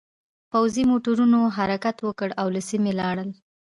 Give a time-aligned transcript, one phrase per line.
[0.51, 3.29] پوځي موټرونو حرکت وکړ او له سیمې لاړل